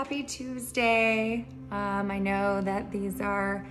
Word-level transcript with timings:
happy 0.00 0.22
Tuesday. 0.22 1.44
Um, 1.70 2.10
I 2.10 2.18
know 2.18 2.62
that 2.62 2.90
these 2.90 3.20
are 3.20 3.66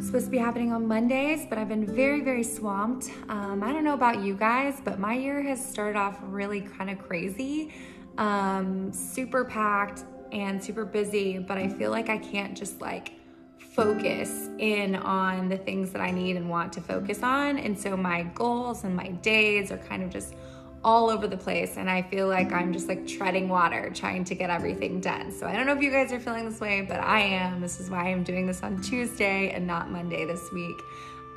supposed 0.00 0.24
to 0.24 0.30
be 0.30 0.38
happening 0.38 0.72
on 0.72 0.88
Mondays, 0.88 1.44
but 1.46 1.58
I've 1.58 1.68
been 1.68 1.84
very, 1.84 2.22
very 2.22 2.42
swamped. 2.42 3.10
Um, 3.28 3.62
I 3.62 3.70
don't 3.70 3.84
know 3.84 3.92
about 3.92 4.22
you 4.22 4.34
guys, 4.34 4.80
but 4.82 4.98
my 4.98 5.12
year 5.12 5.42
has 5.42 5.62
started 5.62 5.98
off 5.98 6.18
really 6.22 6.62
kind 6.62 6.88
of 6.88 6.98
crazy, 6.98 7.74
um, 8.16 8.94
super 8.94 9.44
packed 9.44 10.04
and 10.32 10.64
super 10.64 10.86
busy, 10.86 11.38
but 11.38 11.58
I 11.58 11.68
feel 11.68 11.90
like 11.90 12.08
I 12.08 12.16
can't 12.16 12.56
just 12.56 12.80
like 12.80 13.12
focus 13.58 14.48
in 14.56 14.96
on 14.96 15.50
the 15.50 15.58
things 15.58 15.90
that 15.90 16.00
I 16.00 16.12
need 16.12 16.36
and 16.36 16.48
want 16.48 16.72
to 16.72 16.80
focus 16.80 17.22
on. 17.22 17.58
And 17.58 17.78
so 17.78 17.94
my 17.94 18.22
goals 18.34 18.84
and 18.84 18.96
my 18.96 19.08
days 19.08 19.70
are 19.70 19.76
kind 19.76 20.02
of 20.02 20.08
just 20.08 20.34
all 20.84 21.08
over 21.08 21.26
the 21.26 21.36
place 21.36 21.76
and 21.78 21.90
I 21.90 22.02
feel 22.02 22.28
like 22.28 22.52
I'm 22.52 22.72
just 22.72 22.88
like 22.88 23.06
treading 23.06 23.48
water 23.48 23.90
trying 23.94 24.22
to 24.24 24.34
get 24.34 24.50
everything 24.50 25.00
done. 25.00 25.32
So 25.32 25.46
I 25.46 25.56
don't 25.56 25.66
know 25.66 25.72
if 25.72 25.80
you 25.80 25.90
guys 25.90 26.12
are 26.12 26.20
feeling 26.20 26.48
this 26.48 26.60
way, 26.60 26.82
but 26.82 27.00
I 27.00 27.20
am. 27.20 27.60
This 27.60 27.80
is 27.80 27.90
why 27.90 28.10
I'm 28.10 28.22
doing 28.22 28.46
this 28.46 28.62
on 28.62 28.80
Tuesday 28.82 29.50
and 29.50 29.66
not 29.66 29.90
Monday 29.90 30.26
this 30.26 30.52
week. 30.52 30.76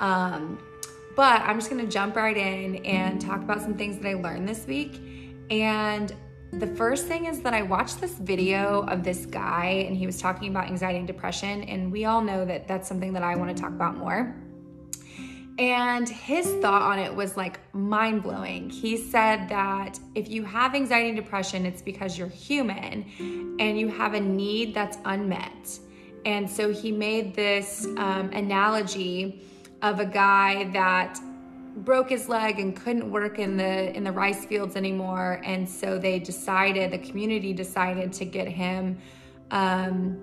Um, 0.00 0.58
but 1.16 1.40
I'm 1.42 1.58
just 1.58 1.70
gonna 1.70 1.86
jump 1.86 2.14
right 2.14 2.36
in 2.36 2.76
and 2.84 3.20
talk 3.20 3.40
about 3.42 3.62
some 3.62 3.74
things 3.74 3.98
that 3.98 4.08
I 4.08 4.14
learned 4.14 4.48
this 4.48 4.66
week. 4.66 5.00
And 5.50 6.14
the 6.52 6.66
first 6.66 7.06
thing 7.06 7.26
is 7.26 7.40
that 7.40 7.54
I 7.54 7.62
watched 7.62 8.00
this 8.00 8.12
video 8.12 8.82
of 8.82 9.02
this 9.02 9.26
guy 9.26 9.84
and 9.86 9.96
he 9.96 10.06
was 10.06 10.20
talking 10.20 10.50
about 10.50 10.66
anxiety 10.66 10.98
and 10.98 11.06
depression. 11.06 11.62
And 11.64 11.90
we 11.90 12.04
all 12.04 12.20
know 12.20 12.44
that 12.44 12.68
that's 12.68 12.86
something 12.86 13.14
that 13.14 13.22
I 13.22 13.34
wanna 13.34 13.54
talk 13.54 13.70
about 13.70 13.96
more. 13.96 14.36
And 15.58 16.08
his 16.08 16.46
thought 16.62 16.82
on 16.82 17.00
it 17.00 17.12
was 17.12 17.36
like 17.36 17.58
mind 17.74 18.22
blowing. 18.22 18.70
He 18.70 18.96
said 18.96 19.48
that 19.48 19.98
if 20.14 20.28
you 20.28 20.44
have 20.44 20.74
anxiety 20.74 21.08
and 21.08 21.16
depression, 21.16 21.66
it's 21.66 21.82
because 21.82 22.16
you're 22.16 22.28
human 22.28 23.56
and 23.58 23.78
you 23.78 23.88
have 23.88 24.14
a 24.14 24.20
need 24.20 24.72
that's 24.72 24.98
unmet. 25.04 25.80
And 26.24 26.48
so 26.48 26.72
he 26.72 26.92
made 26.92 27.34
this 27.34 27.86
um, 27.96 28.30
analogy 28.32 29.42
of 29.82 29.98
a 29.98 30.06
guy 30.06 30.70
that 30.72 31.18
broke 31.76 32.10
his 32.10 32.28
leg 32.28 32.58
and 32.58 32.76
couldn't 32.76 33.10
work 33.10 33.38
in 33.38 33.56
the 33.56 33.94
in 33.96 34.02
the 34.02 34.10
rice 34.10 34.44
fields 34.44 34.74
anymore 34.74 35.40
and 35.44 35.68
so 35.68 35.96
they 35.96 36.18
decided 36.18 36.90
the 36.90 36.98
community 36.98 37.52
decided 37.52 38.12
to 38.12 38.24
get 38.24 38.48
him 38.48 38.98
um, 39.52 40.18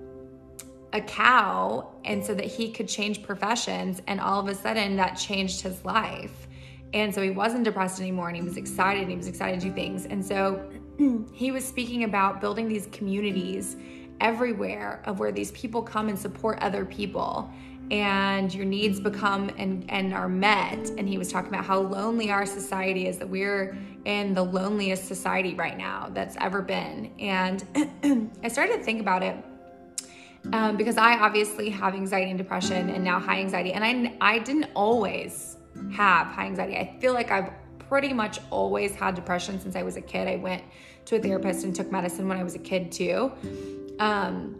a 0.95 1.01
cow 1.01 1.91
and 2.05 2.25
so 2.25 2.33
that 2.33 2.45
he 2.45 2.71
could 2.71 2.87
change 2.87 3.21
professions 3.21 4.01
and 4.07 4.19
all 4.21 4.39
of 4.39 4.47
a 4.47 4.55
sudden 4.55 4.95
that 4.95 5.15
changed 5.15 5.61
his 5.61 5.83
life. 5.83 6.47
And 6.93 7.13
so 7.13 7.21
he 7.21 7.31
wasn't 7.31 7.65
depressed 7.65 7.99
anymore 7.99 8.29
and 8.29 8.37
he 8.37 8.41
was 8.41 8.55
excited 8.55 9.01
and 9.01 9.11
he 9.11 9.17
was 9.17 9.27
excited 9.27 9.59
to 9.59 9.67
do 9.67 9.73
things. 9.73 10.05
And 10.05 10.25
so 10.25 10.65
he 11.33 11.51
was 11.51 11.65
speaking 11.65 12.05
about 12.05 12.39
building 12.39 12.69
these 12.69 12.87
communities 12.93 13.75
everywhere 14.21 15.01
of 15.05 15.19
where 15.19 15.33
these 15.33 15.51
people 15.51 15.81
come 15.81 16.07
and 16.07 16.17
support 16.17 16.57
other 16.61 16.85
people. 16.85 17.49
And 17.91 18.51
your 18.51 18.65
needs 18.65 18.99
become 18.99 19.51
and, 19.57 19.85
and 19.89 20.13
are 20.13 20.29
met. 20.29 20.89
And 20.97 21.07
he 21.07 21.17
was 21.17 21.31
talking 21.31 21.49
about 21.49 21.65
how 21.65 21.81
lonely 21.81 22.31
our 22.31 22.45
society 22.45 23.07
is 23.07 23.19
that 23.19 23.29
we're 23.29 23.77
in 24.05 24.33
the 24.33 24.43
loneliest 24.43 25.05
society 25.05 25.53
right 25.53 25.77
now 25.77 26.09
that's 26.13 26.37
ever 26.39 26.61
been. 26.61 27.11
And 27.19 28.31
i 28.43 28.47
started 28.47 28.77
to 28.77 28.83
think 28.83 29.01
about 29.01 29.21
it 29.21 29.35
um, 30.53 30.77
because 30.77 30.97
I 30.97 31.17
obviously 31.17 31.69
have 31.69 31.93
anxiety 31.93 32.29
and 32.31 32.37
depression 32.37 32.89
and 32.89 33.03
now 33.03 33.19
high 33.19 33.39
anxiety. 33.39 33.73
And 33.73 33.83
I, 33.83 34.15
I 34.21 34.39
didn't 34.39 34.69
always 34.75 35.57
have 35.91 36.27
high 36.27 36.45
anxiety. 36.45 36.75
I 36.77 36.97
feel 36.99 37.13
like 37.13 37.31
I've 37.31 37.51
pretty 37.79 38.13
much 38.13 38.39
always 38.49 38.95
had 38.95 39.15
depression 39.15 39.59
since 39.59 39.75
I 39.75 39.83
was 39.83 39.97
a 39.97 40.01
kid. 40.01 40.27
I 40.27 40.37
went 40.37 40.63
to 41.05 41.17
a 41.17 41.19
therapist 41.19 41.63
and 41.63 41.75
took 41.75 41.91
medicine 41.91 42.27
when 42.27 42.37
I 42.37 42.43
was 42.43 42.55
a 42.55 42.59
kid 42.59 42.91
too. 42.91 43.31
Um, 43.99 44.59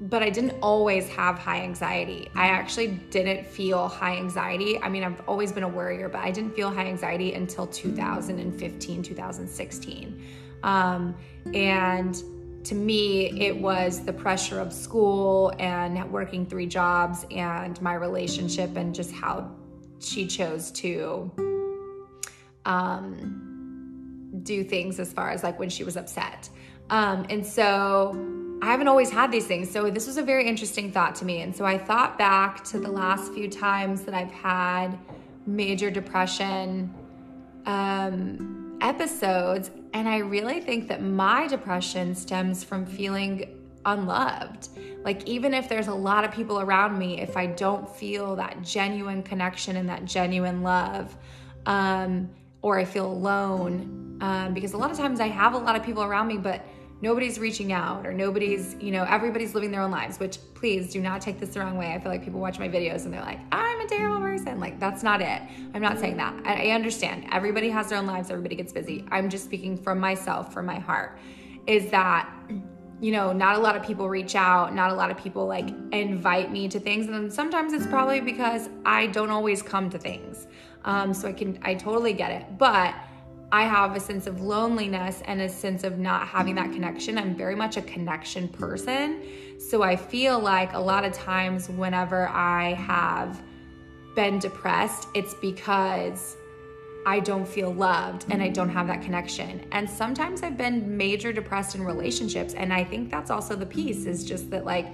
but 0.00 0.22
I 0.22 0.30
didn't 0.30 0.56
always 0.62 1.08
have 1.08 1.38
high 1.38 1.62
anxiety. 1.62 2.30
I 2.34 2.48
actually 2.48 2.88
didn't 3.10 3.46
feel 3.46 3.88
high 3.88 4.16
anxiety. 4.16 4.78
I 4.80 4.88
mean, 4.88 5.02
I've 5.02 5.20
always 5.26 5.50
been 5.50 5.64
a 5.64 5.68
worrier, 5.68 6.08
but 6.08 6.20
I 6.20 6.30
didn't 6.30 6.54
feel 6.54 6.70
high 6.70 6.86
anxiety 6.86 7.34
until 7.34 7.66
2015, 7.66 9.02
2016. 9.02 10.22
Um, 10.62 11.16
and 11.52 12.22
to 12.64 12.74
me, 12.74 13.40
it 13.40 13.56
was 13.56 14.04
the 14.04 14.12
pressure 14.12 14.60
of 14.60 14.72
school 14.72 15.52
and 15.58 16.10
working 16.10 16.44
three 16.44 16.66
jobs 16.66 17.24
and 17.30 17.80
my 17.80 17.94
relationship 17.94 18.76
and 18.76 18.94
just 18.94 19.12
how 19.12 19.50
she 20.00 20.26
chose 20.26 20.70
to 20.72 21.30
um, 22.64 24.40
do 24.42 24.62
things 24.62 25.00
as 25.00 25.12
far 25.12 25.30
as 25.30 25.42
like 25.42 25.58
when 25.58 25.70
she 25.70 25.84
was 25.84 25.96
upset. 25.96 26.48
Um, 26.90 27.26
and 27.30 27.44
so 27.44 28.58
I 28.62 28.66
haven't 28.66 28.88
always 28.88 29.10
had 29.10 29.30
these 29.30 29.46
things. 29.46 29.70
So 29.70 29.90
this 29.90 30.06
was 30.06 30.16
a 30.16 30.22
very 30.22 30.46
interesting 30.46 30.90
thought 30.90 31.14
to 31.16 31.24
me. 31.24 31.42
And 31.42 31.54
so 31.54 31.64
I 31.64 31.78
thought 31.78 32.18
back 32.18 32.64
to 32.64 32.78
the 32.78 32.90
last 32.90 33.32
few 33.32 33.48
times 33.48 34.02
that 34.02 34.14
I've 34.14 34.30
had 34.30 34.98
major 35.46 35.90
depression 35.90 36.92
um, 37.66 38.78
episodes 38.80 39.70
and 39.92 40.08
I 40.08 40.18
really 40.18 40.60
think 40.60 40.88
that 40.88 41.02
my 41.02 41.46
depression 41.46 42.14
stems 42.14 42.64
from 42.64 42.86
feeling 42.86 43.58
unloved. 43.84 44.68
Like, 45.04 45.26
even 45.26 45.54
if 45.54 45.68
there's 45.68 45.88
a 45.88 45.94
lot 45.94 46.24
of 46.24 46.32
people 46.32 46.60
around 46.60 46.98
me, 46.98 47.20
if 47.20 47.36
I 47.36 47.46
don't 47.46 47.88
feel 47.88 48.36
that 48.36 48.62
genuine 48.62 49.22
connection 49.22 49.76
and 49.76 49.88
that 49.88 50.04
genuine 50.04 50.62
love, 50.62 51.16
um, 51.66 52.28
or 52.62 52.78
I 52.78 52.84
feel 52.84 53.06
alone, 53.06 54.18
um, 54.20 54.52
because 54.52 54.72
a 54.72 54.76
lot 54.76 54.90
of 54.90 54.96
times 54.96 55.20
I 55.20 55.28
have 55.28 55.54
a 55.54 55.58
lot 55.58 55.76
of 55.76 55.82
people 55.82 56.02
around 56.02 56.26
me, 56.26 56.36
but 56.36 56.64
nobody's 57.00 57.38
reaching 57.38 57.72
out 57.72 58.06
or 58.06 58.12
nobody's, 58.12 58.74
you 58.80 58.90
know, 58.90 59.04
everybody's 59.04 59.54
living 59.54 59.70
their 59.70 59.82
own 59.82 59.90
lives, 59.90 60.18
which 60.18 60.38
please 60.54 60.92
do 60.92 61.00
not 61.00 61.20
take 61.20 61.38
this 61.38 61.50
the 61.50 61.60
wrong 61.60 61.78
way. 61.78 61.92
I 61.92 61.98
feel 61.98 62.10
like 62.10 62.24
people 62.24 62.40
watch 62.40 62.58
my 62.58 62.68
videos 62.68 63.04
and 63.04 63.14
they're 63.14 63.20
like, 63.20 63.38
I'm 63.52 63.80
a 63.80 63.86
terrible 63.86 64.20
person. 64.20 64.58
Like, 64.58 64.80
that's 64.80 65.02
not 65.02 65.20
it. 65.20 65.42
I'm 65.74 65.82
not 65.82 65.98
saying 65.98 66.16
that. 66.16 66.34
I, 66.44 66.68
I 66.68 66.70
understand. 66.70 67.26
Everybody 67.30 67.70
has 67.70 67.88
their 67.88 67.98
own 67.98 68.06
lives, 68.06 68.30
everybody 68.30 68.56
gets 68.56 68.72
busy. 68.72 69.04
I'm 69.10 69.30
just 69.30 69.44
speaking 69.44 69.76
from 69.76 70.00
myself, 70.00 70.52
from 70.52 70.66
my 70.66 70.78
heart, 70.78 71.18
is 71.66 71.90
that. 71.90 72.28
You 73.00 73.12
know, 73.12 73.32
not 73.32 73.54
a 73.54 73.60
lot 73.60 73.76
of 73.76 73.84
people 73.84 74.08
reach 74.08 74.34
out, 74.34 74.74
not 74.74 74.90
a 74.90 74.94
lot 74.94 75.08
of 75.08 75.16
people 75.16 75.46
like 75.46 75.68
invite 75.92 76.50
me 76.50 76.66
to 76.66 76.80
things. 76.80 77.06
And 77.06 77.32
sometimes 77.32 77.72
it's 77.72 77.86
probably 77.86 78.20
because 78.20 78.70
I 78.84 79.06
don't 79.06 79.30
always 79.30 79.62
come 79.62 79.88
to 79.90 79.98
things. 80.00 80.48
Um, 80.84 81.14
so 81.14 81.28
I 81.28 81.32
can, 81.32 81.60
I 81.62 81.74
totally 81.74 82.12
get 82.12 82.32
it. 82.32 82.58
But 82.58 82.96
I 83.50 83.64
have 83.64 83.96
a 83.96 84.00
sense 84.00 84.26
of 84.26 84.42
loneliness 84.42 85.22
and 85.24 85.40
a 85.40 85.48
sense 85.48 85.82
of 85.82 85.98
not 85.98 86.28
having 86.28 86.54
that 86.56 86.70
connection. 86.72 87.16
I'm 87.16 87.34
very 87.34 87.54
much 87.54 87.76
a 87.78 87.82
connection 87.82 88.48
person. 88.48 89.22
So 89.58 89.82
I 89.82 89.96
feel 89.96 90.38
like 90.38 90.74
a 90.74 90.78
lot 90.78 91.04
of 91.04 91.12
times 91.12 91.68
whenever 91.68 92.28
I 92.28 92.74
have 92.74 93.42
been 94.14 94.38
depressed, 94.38 95.08
it's 95.14 95.32
because 95.34 96.36
I 97.06 97.20
don't 97.20 97.48
feel 97.48 97.72
loved 97.72 98.26
and 98.28 98.42
I 98.42 98.48
don't 98.48 98.68
have 98.68 98.86
that 98.88 99.00
connection. 99.00 99.66
And 99.72 99.88
sometimes 99.88 100.42
I've 100.42 100.58
been 100.58 100.98
major 100.98 101.32
depressed 101.32 101.74
in 101.74 101.82
relationships. 101.82 102.52
And 102.52 102.70
I 102.70 102.84
think 102.84 103.10
that's 103.10 103.30
also 103.30 103.56
the 103.56 103.64
piece 103.64 104.04
is 104.04 104.24
just 104.24 104.50
that, 104.50 104.66
like, 104.66 104.88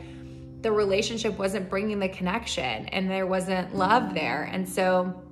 the 0.63 0.71
relationship 0.71 1.37
wasn't 1.39 1.69
bringing 1.69 1.99
the 1.99 2.09
connection 2.09 2.87
and 2.87 3.11
there 3.11 3.27
wasn't 3.27 3.75
love 3.75 4.15
there. 4.15 4.45
And 4.45 4.69
so, 4.69 5.24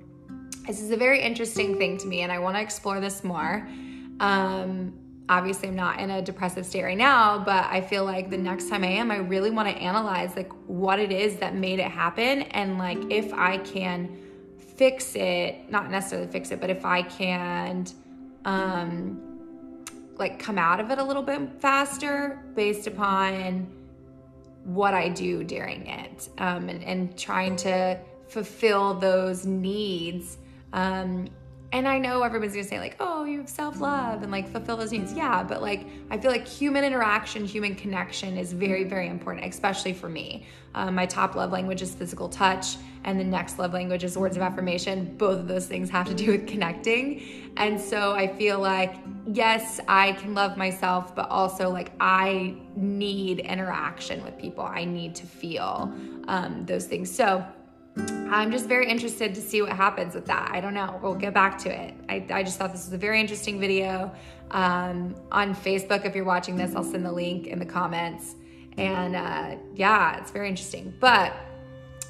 this 0.67 0.81
is 0.81 0.91
a 0.91 0.97
very 0.97 1.21
interesting 1.21 1.77
thing 1.77 1.97
to 1.97 2.07
me, 2.07 2.21
and 2.21 2.31
I 2.31 2.39
want 2.39 2.55
to 2.55 2.61
explore 2.61 2.99
this 2.99 3.23
more. 3.23 3.67
Um, 4.19 4.93
obviously, 5.27 5.69
I'm 5.69 5.75
not 5.75 5.99
in 5.99 6.09
a 6.09 6.21
depressive 6.21 6.65
state 6.65 6.83
right 6.83 6.97
now, 6.97 7.39
but 7.39 7.65
I 7.65 7.81
feel 7.81 8.05
like 8.05 8.29
the 8.29 8.37
next 8.37 8.69
time 8.69 8.83
I 8.83 8.87
am, 8.87 9.11
I 9.11 9.17
really 9.17 9.51
want 9.51 9.67
to 9.69 9.75
analyze 9.75 10.35
like 10.35 10.51
what 10.67 10.99
it 10.99 11.11
is 11.11 11.37
that 11.37 11.55
made 11.55 11.79
it 11.79 11.91
happen, 11.91 12.43
and 12.43 12.77
like 12.77 12.99
if 13.11 13.33
I 13.33 13.57
can 13.57 14.17
fix 14.57 15.15
it, 15.15 15.69
not 15.69 15.91
necessarily 15.91 16.31
fix 16.31 16.51
it, 16.51 16.61
but 16.61 16.69
if 16.69 16.85
I 16.85 17.03
can, 17.03 17.85
um, 18.45 19.21
like 20.17 20.39
come 20.39 20.57
out 20.57 20.79
of 20.79 20.91
it 20.91 20.97
a 20.97 21.03
little 21.03 21.23
bit 21.23 21.41
faster 21.59 22.43
based 22.55 22.87
upon 22.87 23.67
what 24.63 24.93
I 24.93 25.09
do 25.09 25.43
during 25.43 25.87
it, 25.87 26.29
um, 26.37 26.69
and, 26.69 26.83
and 26.83 27.17
trying 27.17 27.57
to 27.57 27.99
fulfill 28.29 28.93
those 28.93 29.45
needs 29.45 30.37
um, 30.73 31.29
and 31.73 31.87
I 31.87 31.97
know 31.97 32.21
everybody's 32.21 32.53
gonna 32.53 32.67
say, 32.67 32.79
like, 32.79 32.95
oh, 32.99 33.23
you 33.23 33.39
have 33.39 33.49
self 33.49 33.81
love 33.81 34.21
and 34.21 34.31
like 34.31 34.47
fulfill 34.47 34.77
those 34.77 34.91
needs. 34.91 35.11
Yeah, 35.11 35.41
but 35.41 35.59
like, 35.59 35.87
I 36.11 36.19
feel 36.19 36.29
like 36.29 36.47
human 36.47 36.83
interaction, 36.83 37.45
human 37.45 37.73
connection 37.73 38.37
is 38.37 38.53
very, 38.53 38.83
very 38.83 39.07
important, 39.07 39.47
especially 39.47 39.93
for 39.93 40.07
me. 40.07 40.45
Um, 40.75 40.93
my 40.93 41.07
top 41.07 41.33
love 41.33 41.51
language 41.51 41.81
is 41.81 41.95
physical 41.95 42.29
touch, 42.29 42.77
and 43.05 43.19
the 43.19 43.23
next 43.23 43.57
love 43.57 43.73
language 43.73 44.03
is 44.03 44.15
words 44.15 44.35
of 44.35 44.43
affirmation. 44.43 45.15
Both 45.17 45.39
of 45.39 45.47
those 45.47 45.65
things 45.65 45.89
have 45.89 46.07
to 46.09 46.13
do 46.13 46.33
with 46.33 46.47
connecting. 46.47 47.51
And 47.57 47.81
so 47.81 48.13
I 48.13 48.27
feel 48.27 48.59
like, 48.59 48.95
yes, 49.25 49.79
I 49.87 50.11
can 50.13 50.35
love 50.35 50.57
myself, 50.57 51.15
but 51.15 51.27
also 51.29 51.71
like, 51.71 51.91
I 51.99 52.55
need 52.75 53.39
interaction 53.39 54.23
with 54.23 54.37
people, 54.37 54.63
I 54.63 54.85
need 54.85 55.15
to 55.15 55.25
feel 55.25 55.91
um, 56.27 56.65
those 56.67 56.85
things. 56.85 57.13
So, 57.13 57.43
I'm 57.97 58.51
just 58.51 58.67
very 58.67 58.89
interested 58.89 59.35
to 59.35 59.41
see 59.41 59.61
what 59.61 59.71
happens 59.73 60.15
with 60.15 60.25
that. 60.25 60.49
I 60.51 60.59
don't 60.59 60.73
know. 60.73 60.99
We'll 61.03 61.13
get 61.13 61.33
back 61.33 61.57
to 61.59 61.69
it. 61.69 61.93
I, 62.09 62.25
I 62.31 62.43
just 62.43 62.57
thought 62.57 62.71
this 62.71 62.85
was 62.85 62.93
a 62.93 62.97
very 62.97 63.19
interesting 63.19 63.59
video. 63.59 64.11
Um, 64.49 65.15
on 65.31 65.55
Facebook, 65.55 66.05
if 66.05 66.15
you're 66.15 66.25
watching 66.25 66.55
this, 66.55 66.75
I'll 66.75 66.83
send 66.83 67.05
the 67.05 67.11
link 67.11 67.47
in 67.47 67.59
the 67.59 67.65
comments. 67.65 68.35
And 68.77 69.15
uh, 69.15 69.55
yeah, 69.75 70.17
it's 70.17 70.31
very 70.31 70.49
interesting. 70.49 70.93
But 70.99 71.33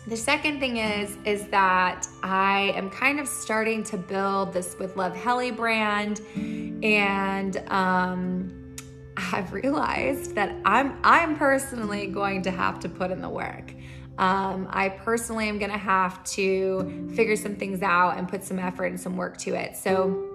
the 0.08 0.18
second 0.18 0.60
thing 0.60 0.78
is 0.78 1.18
is 1.26 1.48
that 1.48 2.08
I 2.24 2.74
am 2.76 2.90
kind 2.90 3.20
of 3.20 3.28
starting 3.28 3.84
to 3.86 3.98
build 3.98 4.54
this 4.54 4.78
with 4.78 4.98
Love 4.98 5.16
Helly 5.16 5.52
brand, 5.52 6.20
and 6.36 7.58
um, 7.70 8.76
I've 9.16 9.54
realized 9.54 10.36
that 10.36 10.56
I'm 10.66 10.98
I'm 11.04 11.38
personally 11.38 12.08
going 12.08 12.42
to 12.44 12.52
have 12.52 12.80
to 12.82 12.90
put 12.90 13.12
in 13.12 13.22
the 13.22 13.30
work. 13.30 13.74
Um, 14.18 14.68
I 14.70 14.90
personally 14.90 15.50
am 15.50 15.60
to 15.60 15.70
have 15.70 16.24
to 16.26 17.10
figure 17.16 17.36
some 17.36 17.56
things 17.56 17.82
out 17.82 18.18
and 18.18 18.28
put 18.28 18.44
some 18.44 18.60
effort 18.60 18.86
and 18.86 19.00
some 19.00 19.18
work 19.18 19.38
to 19.38 19.54
it. 19.56 19.76
So. 19.76 20.30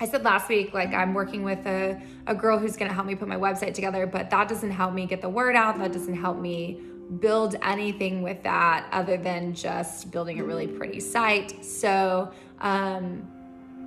I 0.00 0.08
said 0.08 0.24
last 0.24 0.48
week, 0.48 0.74
like 0.74 0.92
I'm 0.92 1.14
working 1.14 1.44
with 1.44 1.64
a, 1.66 2.02
a 2.26 2.34
girl 2.34 2.58
who's 2.58 2.76
gonna 2.76 2.92
help 2.92 3.06
me 3.06 3.14
put 3.14 3.28
my 3.28 3.36
website 3.36 3.74
together, 3.74 4.08
but 4.08 4.28
that 4.30 4.48
doesn't 4.48 4.72
help 4.72 4.92
me 4.92 5.06
get 5.06 5.22
the 5.22 5.28
word 5.28 5.54
out. 5.54 5.78
That 5.78 5.92
doesn't 5.92 6.16
help 6.16 6.36
me 6.36 6.80
build 7.20 7.54
anything 7.62 8.20
with 8.20 8.42
that 8.42 8.88
other 8.90 9.16
than 9.16 9.54
just 9.54 10.10
building 10.10 10.40
a 10.40 10.44
really 10.44 10.66
pretty 10.66 10.98
site. 10.98 11.64
So, 11.64 12.32
um, 12.60 13.28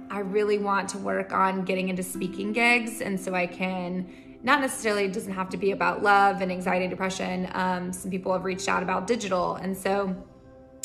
I 0.10 0.20
really 0.20 0.58
want 0.58 0.90
to 0.90 0.98
work 0.98 1.34
on 1.34 1.64
getting 1.66 1.90
into 1.90 2.04
speaking 2.04 2.54
gigs, 2.54 3.02
and 3.02 3.20
so 3.20 3.36
I 3.36 3.46
can 3.46 4.10
not 4.44 4.62
necessarily 4.62 5.06
it 5.06 5.14
doesn't 5.14 5.34
have 5.34 5.50
to 5.50 5.58
be 5.58 5.72
about 5.72 6.04
love 6.04 6.42
and 6.42 6.52
anxiety, 6.52 6.86
and 6.86 6.92
depression. 6.92 7.50
Um, 7.54 7.92
some 7.92 8.12
people 8.12 8.32
have 8.34 8.46
reached 8.46 8.70
out 8.70 8.84
about 8.84 9.08
digital, 9.08 9.56
and 9.56 9.76
so 9.76 10.16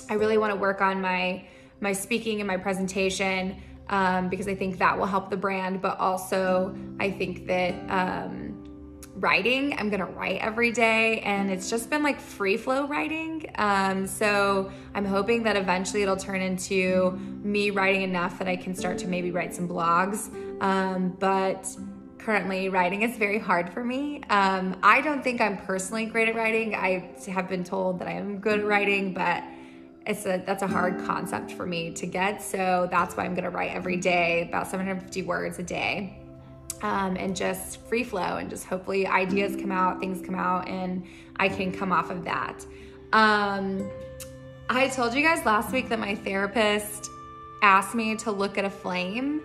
I 0.08 0.14
really 0.14 0.38
want 0.38 0.52
to 0.52 0.58
work 0.58 0.80
on 0.80 1.00
my 1.00 1.44
my 1.80 1.92
speaking 1.92 2.40
and 2.40 2.46
my 2.46 2.56
presentation 2.56 3.60
um, 3.88 4.28
because 4.28 4.46
I 4.46 4.54
think 4.54 4.78
that 4.78 4.96
will 4.96 5.06
help 5.06 5.30
the 5.30 5.36
brand. 5.36 5.82
But 5.82 5.98
also, 5.98 6.74
I 7.00 7.10
think 7.10 7.46
that 7.46 7.74
um, 7.90 8.62
writing. 9.14 9.78
I'm 9.78 9.90
gonna 9.90 10.06
write 10.06 10.40
every 10.40 10.72
day, 10.72 11.20
and 11.20 11.50
it's 11.50 11.68
just 11.68 11.90
been 11.90 12.02
like 12.02 12.20
free 12.20 12.56
flow 12.56 12.86
writing. 12.86 13.44
Um, 13.56 14.06
so 14.06 14.72
I'm 14.94 15.04
hoping 15.04 15.42
that 15.44 15.56
eventually 15.56 16.02
it'll 16.02 16.16
turn 16.16 16.40
into 16.40 17.12
me 17.42 17.70
writing 17.70 18.02
enough 18.02 18.38
that 18.38 18.48
I 18.48 18.56
can 18.56 18.74
start 18.74 18.98
to 18.98 19.08
maybe 19.08 19.30
write 19.30 19.54
some 19.54 19.68
blogs. 19.68 20.30
Um, 20.62 21.10
but 21.18 21.68
currently, 22.24 22.68
writing 22.68 23.02
is 23.02 23.16
very 23.16 23.38
hard 23.38 23.72
for 23.72 23.84
me. 23.84 24.22
Um, 24.30 24.76
I 24.82 25.00
don't 25.00 25.22
think 25.22 25.40
I'm 25.40 25.58
personally 25.58 26.06
great 26.06 26.28
at 26.28 26.34
writing. 26.34 26.74
I 26.74 27.10
have 27.28 27.48
been 27.48 27.64
told 27.64 27.98
that 28.00 28.08
I 28.08 28.12
am 28.12 28.38
good 28.38 28.60
at 28.60 28.66
writing, 28.66 29.12
but 29.12 29.42
it's 30.06 30.26
a 30.26 30.42
that's 30.44 30.62
a 30.62 30.66
hard 30.66 31.04
concept 31.04 31.52
for 31.52 31.66
me 31.66 31.92
to 31.92 32.06
get. 32.06 32.42
So 32.42 32.88
that's 32.90 33.16
why 33.16 33.24
I'm 33.24 33.34
gonna 33.34 33.50
write 33.50 33.72
every 33.72 33.96
day, 33.96 34.46
about 34.48 34.66
750 34.66 35.22
words 35.22 35.58
a 35.58 35.62
day 35.62 36.18
um, 36.82 37.16
and 37.16 37.34
just 37.34 37.80
free 37.86 38.04
flow 38.04 38.36
and 38.38 38.50
just 38.50 38.64
hopefully 38.64 39.06
ideas 39.06 39.56
come 39.56 39.72
out, 39.72 40.00
things 40.00 40.24
come 40.24 40.34
out, 40.34 40.68
and 40.68 41.04
I 41.36 41.48
can 41.48 41.72
come 41.72 41.92
off 41.92 42.10
of 42.10 42.24
that. 42.24 42.64
Um, 43.12 43.88
I 44.68 44.88
told 44.88 45.14
you 45.14 45.22
guys 45.22 45.44
last 45.44 45.72
week 45.72 45.88
that 45.88 45.98
my 45.98 46.14
therapist 46.14 47.08
asked 47.62 47.94
me 47.94 48.16
to 48.16 48.32
look 48.32 48.58
at 48.58 48.64
a 48.64 48.70
flame 48.70 49.42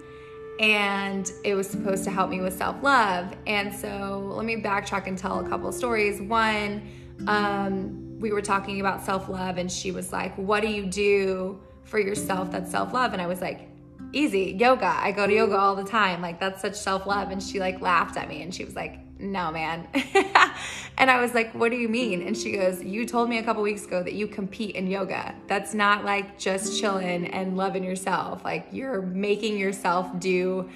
and 0.59 1.31
it 1.43 1.55
was 1.55 1.69
supposed 1.69 2.03
to 2.05 2.11
help 2.11 2.29
me 2.29 2.41
with 2.41 2.57
self 2.57 2.81
love. 2.81 3.33
And 3.45 3.73
so 3.73 4.31
let 4.35 4.45
me 4.45 4.57
backtrack 4.57 5.07
and 5.07 5.17
tell 5.17 5.45
a 5.45 5.47
couple 5.47 5.71
stories. 5.71 6.21
One, 6.21 6.87
um, 7.27 8.19
we 8.19 8.31
were 8.31 8.41
talking 8.41 8.79
about 8.79 9.03
self 9.03 9.29
love, 9.29 9.57
and 9.57 9.71
she 9.71 9.91
was 9.91 10.11
like, 10.11 10.35
What 10.37 10.61
do 10.61 10.67
you 10.67 10.85
do 10.85 11.59
for 11.83 11.99
yourself 11.99 12.51
that's 12.51 12.71
self 12.71 12.93
love? 12.93 13.13
And 13.13 13.21
I 13.21 13.27
was 13.27 13.41
like, 13.41 13.69
easy 14.13 14.55
yoga 14.57 14.85
i 14.85 15.11
go 15.11 15.27
to 15.27 15.33
yoga 15.33 15.57
all 15.57 15.75
the 15.75 15.83
time 15.83 16.21
like 16.21 16.39
that's 16.39 16.61
such 16.61 16.75
self-love 16.75 17.29
and 17.29 17.43
she 17.43 17.59
like 17.59 17.81
laughed 17.81 18.15
at 18.15 18.29
me 18.29 18.41
and 18.41 18.53
she 18.53 18.63
was 18.63 18.75
like 18.75 18.99
no 19.19 19.51
man. 19.51 19.87
And 20.99 21.11
i 21.11 21.21
was 21.21 21.35
like 21.35 21.53
what 21.53 21.69
do 21.69 21.77
you 21.77 21.87
mean? 21.87 22.23
And 22.23 22.35
she 22.35 22.53
goes 22.53 22.83
you 22.83 23.05
told 23.05 23.29
me 23.29 23.37
a 23.37 23.43
couple 23.43 23.61
weeks 23.61 23.85
ago 23.85 24.01
that 24.01 24.13
you 24.13 24.27
compete 24.27 24.75
in 24.75 24.87
yoga. 24.87 25.35
That's 25.47 25.73
not 25.75 26.03
like 26.03 26.39
just 26.39 26.79
chilling 26.79 27.27
and 27.27 27.55
loving 27.55 27.83
yourself. 27.83 28.43
Like 28.43 28.67
you're 28.71 29.03
making 29.03 29.57
yourself 29.57 30.07
do 30.19 30.69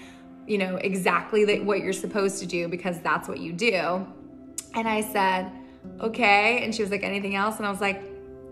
you 0.45 0.57
know 0.57 0.75
exactly 0.75 1.59
what 1.59 1.79
you're 1.79 1.93
supposed 1.93 2.39
to 2.39 2.45
do 2.45 2.67
because 2.67 2.99
that's 2.99 3.27
what 3.27 3.39
you 3.39 3.51
do. 3.51 4.05
And 4.75 4.88
i 4.88 5.01
said 5.01 5.51
okay. 5.99 6.63
And 6.63 6.73
she 6.75 6.83
was 6.83 6.91
like 6.91 7.03
anything 7.03 7.35
else? 7.35 7.57
And 7.57 7.65
i 7.65 7.71
was 7.71 7.81
like 7.81 8.03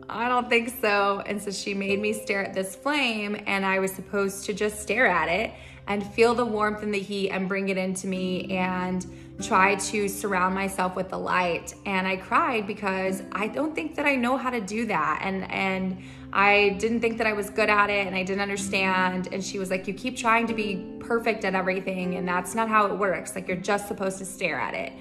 I 0.09 0.27
don't 0.27 0.49
think 0.49 0.73
so. 0.81 1.21
And 1.27 1.39
so 1.39 1.51
she 1.51 1.75
made 1.75 1.99
me 2.01 2.13
stare 2.13 2.43
at 2.43 2.55
this 2.55 2.75
flame, 2.75 3.39
and 3.45 3.63
I 3.63 3.77
was 3.77 3.91
supposed 3.91 4.43
to 4.45 4.53
just 4.53 4.81
stare 4.81 5.05
at 5.05 5.29
it 5.29 5.53
and 5.87 6.03
feel 6.13 6.33
the 6.33 6.45
warmth 6.45 6.81
and 6.81 6.91
the 6.91 6.99
heat 6.99 7.29
and 7.29 7.47
bring 7.47 7.69
it 7.69 7.77
into 7.77 8.07
me. 8.07 8.57
And 8.57 9.05
try 9.41 9.75
to 9.75 10.07
surround 10.07 10.53
myself 10.53 10.95
with 10.95 11.09
the 11.09 11.17
light. 11.17 11.73
And 11.85 12.07
I 12.07 12.17
cried 12.17 12.67
because 12.67 13.23
I 13.31 13.47
don't 13.47 13.73
think 13.73 13.95
that 13.95 14.05
I 14.05 14.15
know 14.15 14.37
how 14.37 14.49
to 14.49 14.61
do 14.61 14.85
that. 14.87 15.21
And 15.23 15.49
and 15.51 16.01
I 16.31 16.77
didn't 16.79 16.99
think 16.99 17.17
that 17.17 17.25
I 17.25 17.33
was 17.33 17.49
good 17.49 17.69
at 17.69 17.89
it 17.89 18.05
and 18.05 18.15
I 18.15 18.23
didn't 18.23 18.41
understand. 18.41 19.29
And 19.31 19.43
she 19.43 19.57
was 19.57 19.69
like, 19.69 19.87
You 19.87 19.93
keep 19.93 20.17
trying 20.17 20.47
to 20.47 20.53
be 20.53 20.97
perfect 20.99 21.45
at 21.45 21.55
everything, 21.55 22.15
and 22.15 22.27
that's 22.27 22.53
not 22.53 22.69
how 22.69 22.85
it 22.87 22.97
works. 22.97 23.35
Like, 23.35 23.47
you're 23.47 23.57
just 23.57 23.87
supposed 23.87 24.19
to 24.19 24.25
stare 24.25 24.59
at 24.59 24.73
it. 24.73 24.93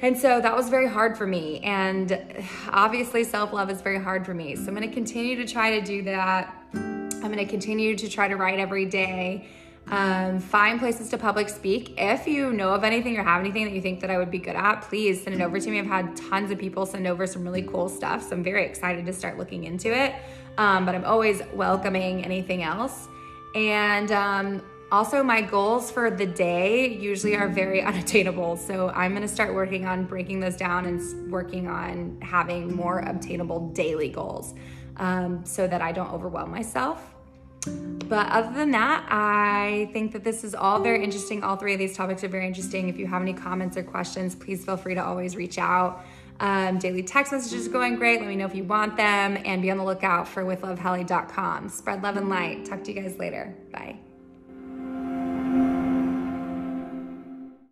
And 0.00 0.16
so 0.18 0.40
that 0.40 0.54
was 0.54 0.68
very 0.68 0.88
hard 0.88 1.16
for 1.16 1.26
me. 1.26 1.60
And 1.60 2.20
obviously, 2.68 3.24
self 3.24 3.52
love 3.52 3.70
is 3.70 3.82
very 3.82 4.00
hard 4.00 4.24
for 4.24 4.34
me. 4.34 4.56
So 4.56 4.68
I'm 4.68 4.74
going 4.74 4.88
to 4.88 4.94
continue 4.94 5.36
to 5.36 5.46
try 5.46 5.78
to 5.78 5.84
do 5.84 6.02
that. 6.02 6.54
I'm 6.74 7.32
going 7.32 7.38
to 7.38 7.46
continue 7.46 7.96
to 7.96 8.08
try 8.08 8.28
to 8.28 8.36
write 8.36 8.58
every 8.58 8.86
day. 8.86 9.48
Um, 9.88 10.40
find 10.40 10.80
places 10.80 11.10
to 11.10 11.18
public 11.18 11.48
speak. 11.48 11.94
If 11.98 12.26
you 12.26 12.52
know 12.52 12.70
of 12.70 12.84
anything 12.84 13.18
or 13.18 13.22
have 13.22 13.40
anything 13.40 13.64
that 13.64 13.74
you 13.74 13.82
think 13.82 14.00
that 14.00 14.10
I 14.10 14.16
would 14.16 14.30
be 14.30 14.38
good 14.38 14.56
at, 14.56 14.80
please 14.82 15.22
send 15.22 15.36
it 15.36 15.42
over 15.42 15.60
to 15.60 15.70
me. 15.70 15.78
I've 15.78 15.86
had 15.86 16.16
tons 16.16 16.50
of 16.50 16.58
people 16.58 16.86
send 16.86 17.06
over 17.06 17.26
some 17.26 17.44
really 17.44 17.62
cool 17.62 17.88
stuff, 17.88 18.22
so 18.22 18.34
I'm 18.34 18.42
very 18.42 18.64
excited 18.64 19.04
to 19.04 19.12
start 19.12 19.38
looking 19.38 19.64
into 19.64 19.94
it. 19.94 20.14
Um, 20.56 20.86
but 20.86 20.94
I'm 20.94 21.04
always 21.04 21.42
welcoming 21.52 22.24
anything 22.24 22.62
else. 22.62 23.08
And 23.54 24.10
um, 24.10 24.62
also, 24.90 25.22
my 25.22 25.40
goals 25.40 25.90
for 25.90 26.10
the 26.10 26.26
day 26.26 26.88
usually 26.88 27.36
are 27.36 27.48
very 27.48 27.82
unattainable. 27.90 28.56
So 28.56 28.90
I'm 28.90 29.12
going 29.12 29.22
to 29.22 29.28
start 29.28 29.54
working 29.54 29.86
on 29.86 30.04
breaking 30.04 30.40
those 30.40 30.56
down 30.56 30.86
and 30.86 31.30
working 31.30 31.68
on 31.68 32.18
having 32.22 32.74
more 32.74 33.00
obtainable 33.00 33.68
daily 33.70 34.08
goals 34.08 34.54
um, 34.96 35.44
so 35.44 35.66
that 35.66 35.82
I 35.82 35.92
don't 35.92 36.12
overwhelm 36.12 36.50
myself. 36.50 37.13
But 37.66 38.28
other 38.28 38.52
than 38.52 38.70
that, 38.72 39.06
I 39.08 39.88
think 39.92 40.12
that 40.12 40.24
this 40.24 40.44
is 40.44 40.54
all 40.54 40.80
very 40.80 41.02
interesting. 41.02 41.42
All 41.42 41.56
three 41.56 41.72
of 41.72 41.78
these 41.78 41.96
topics 41.96 42.22
are 42.22 42.28
very 42.28 42.46
interesting. 42.46 42.88
If 42.88 42.98
you 42.98 43.06
have 43.06 43.22
any 43.22 43.32
comments 43.32 43.76
or 43.76 43.82
questions, 43.82 44.34
please 44.34 44.64
feel 44.64 44.76
free 44.76 44.94
to 44.94 45.04
always 45.04 45.36
reach 45.36 45.58
out. 45.58 46.04
Um, 46.40 46.78
daily 46.78 47.02
text 47.02 47.32
messages 47.32 47.66
are 47.66 47.70
going 47.70 47.96
great. 47.96 48.20
Let 48.20 48.28
me 48.28 48.36
know 48.36 48.46
if 48.46 48.54
you 48.54 48.64
want 48.64 48.96
them 48.96 49.38
and 49.44 49.62
be 49.62 49.70
on 49.70 49.78
the 49.78 49.84
lookout 49.84 50.28
for 50.28 50.44
withlovehelly.com. 50.44 51.68
Spread 51.68 52.02
love 52.02 52.16
and 52.16 52.28
light. 52.28 52.64
Talk 52.66 52.84
to 52.84 52.92
you 52.92 53.00
guys 53.00 53.18
later. 53.18 53.54
Bye. 53.72 53.98